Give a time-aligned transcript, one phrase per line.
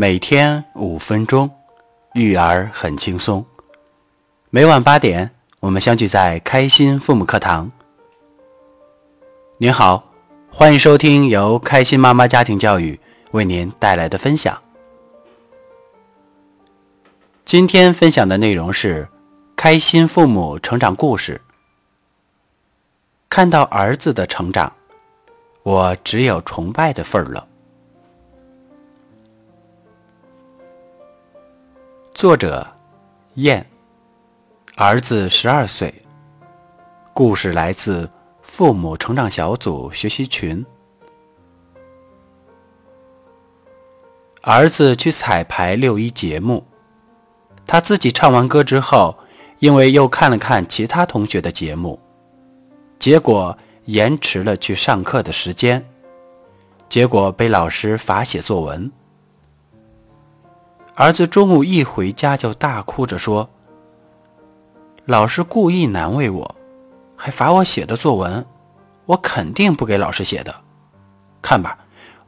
[0.00, 1.50] 每天五分钟，
[2.14, 3.44] 育儿很轻松。
[4.48, 5.28] 每晚八点，
[5.58, 7.68] 我们相聚在开心父母课堂。
[9.56, 10.04] 您好，
[10.52, 13.00] 欢迎收听由开心妈妈家庭教育
[13.32, 14.56] 为您带来的分享。
[17.44, 19.08] 今天分享的内容是
[19.56, 21.40] 开心父母成长故事。
[23.28, 24.72] 看到儿子的成长，
[25.64, 27.47] 我只有崇拜的份儿了。
[32.18, 32.66] 作者：
[33.34, 33.64] 燕，
[34.74, 35.94] 儿子十二岁。
[37.14, 38.10] 故事来自
[38.42, 40.66] 父母成长小组学习群。
[44.42, 46.66] 儿子去彩排六一节目，
[47.64, 49.16] 他自己唱完歌之后，
[49.60, 52.00] 因为又看了看其他同学的节目，
[52.98, 55.88] 结果延迟了去上课的时间，
[56.88, 58.90] 结果被老师罚写作文。
[60.98, 63.48] 儿子中午一回家就大哭着说
[65.06, 66.56] ：“老师故意难为我，
[67.14, 68.44] 还罚我写的作文，
[69.06, 70.52] 我肯定不给老师写的。
[71.40, 71.78] 看吧，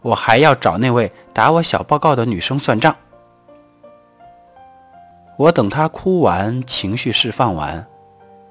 [0.03, 2.95] 我还要找那位打我小报告的女生算账。”
[5.37, 7.85] 我等他哭完，情绪释放完，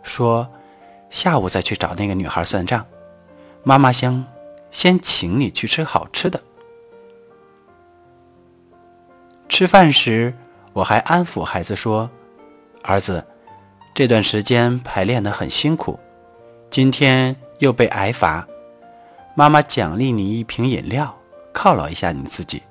[0.04, 0.50] 说
[1.10, 2.86] ：“下午再去找那个女孩算账。
[3.64, 4.26] 妈妈先
[4.70, 6.42] 先请你去吃好吃的。”
[9.50, 10.32] 吃饭时，
[10.74, 12.08] 我还安抚孩子说
[12.86, 13.26] ：“儿子，
[13.96, 16.00] 这段时间排练得很辛苦，
[16.70, 18.48] 今天又被挨罚，
[19.34, 21.14] 妈妈奖励你一瓶饮料，
[21.52, 22.62] 犒劳一下你自己。”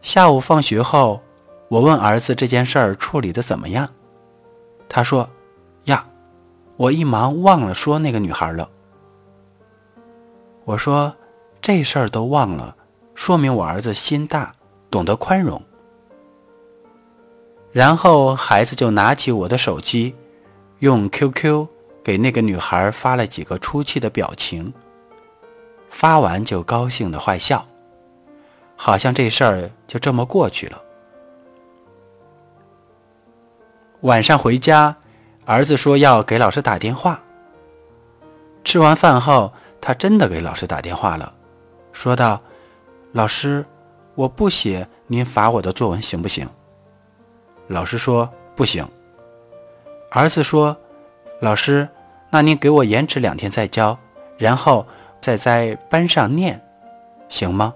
[0.00, 1.20] 下午放学后，
[1.68, 3.88] 我问儿子这件事儿处理的怎么样，
[4.88, 5.28] 他说
[5.84, 6.06] ：“呀，
[6.76, 8.70] 我一忙忘了说那个女孩了。”
[10.64, 11.14] 我说
[11.60, 12.76] ：“这事儿都忘了。”
[13.14, 14.54] 说明我儿子心大，
[14.90, 15.62] 懂得宽容。
[17.70, 20.14] 然后孩子就拿起我的手机，
[20.80, 21.66] 用 QQ
[22.02, 24.72] 给那个女孩发了几个出气的表情。
[25.88, 27.66] 发完就高兴的坏笑，
[28.76, 30.82] 好像这事儿就这么过去了。
[34.00, 34.96] 晚上回家，
[35.44, 37.20] 儿子说要给老师打电话。
[38.64, 41.32] 吃完饭后，他真的给老师打电话了，
[41.92, 42.40] 说道。
[43.12, 43.64] 老师，
[44.14, 46.48] 我不写您罚我的作文行不行？
[47.66, 48.88] 老师说不行。
[50.10, 50.74] 儿子说
[51.38, 51.86] ：“老师，
[52.30, 53.98] 那您给我延迟两天再交，
[54.38, 54.86] 然后
[55.20, 56.58] 再在班上念，
[57.28, 57.74] 行吗？”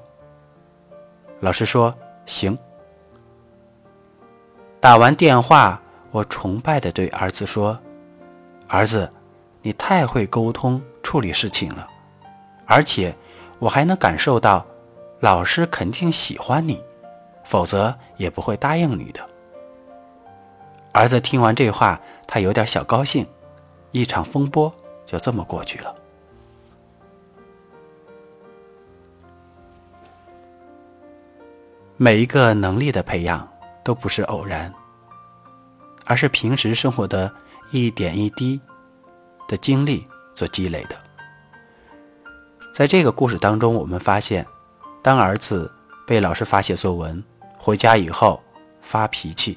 [1.41, 2.57] 老师说：“行。”
[4.81, 5.79] 打完电话，
[6.13, 7.79] 我崇拜的对儿子说
[8.69, 9.11] ：“儿子，
[9.61, 11.87] 你太会沟通处理事情了，
[12.65, 13.15] 而且
[13.59, 14.65] 我还能感受到。”
[15.27, 16.81] 老师肯定喜欢你，
[17.43, 19.27] 否则也不会答应你的。
[20.93, 23.27] 儿子听完这话，他有点小高兴，
[23.91, 24.73] 一场风波
[25.05, 25.93] 就这么过去了。
[31.97, 34.73] 每一个能力的培养都不是偶然，
[36.05, 37.35] 而是平时生活的
[37.73, 38.61] 一点一滴
[39.49, 40.97] 的经历所积累的。
[42.73, 44.47] 在这个故事当中，我们发现。
[45.07, 45.71] 当儿子
[46.05, 47.23] 被老师罚写作文，
[47.57, 48.43] 回家以后
[48.83, 49.57] 发脾气，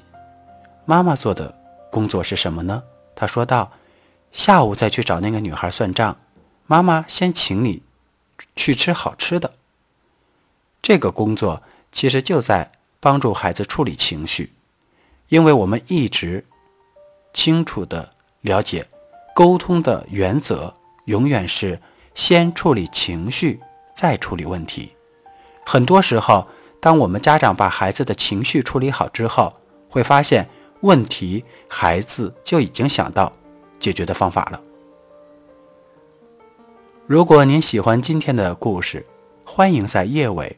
[0.86, 1.52] 妈妈做的
[1.92, 2.84] 工作是什么呢？
[3.16, 3.72] 他说道
[4.32, 6.16] ：“下午再去找那个女孩算账，
[6.68, 7.82] 妈妈先请你
[8.56, 9.56] 去吃好吃的。”
[10.84, 14.54] 这个工作其实就在帮助孩子处理情绪，
[15.30, 16.46] 因为我们一直
[17.34, 18.88] 清楚的了解，
[19.34, 20.72] 沟通的原则
[21.06, 21.82] 永远是
[22.14, 23.60] 先处理情绪，
[23.96, 24.94] 再处理问题。
[25.72, 26.48] 很多时候，
[26.80, 29.54] 当我们家长把孩子的情绪处理好之后，
[29.88, 30.50] 会发现
[30.82, 33.32] 问题，孩子就已经想到
[33.80, 34.60] 解决的方法了。
[37.06, 39.06] 如果您喜欢今天的故事，
[39.46, 40.58] 欢迎在页尾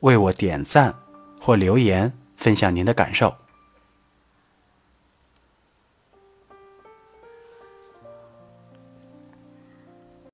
[0.00, 0.92] 为我点赞
[1.40, 3.32] 或留言，分享您的感受。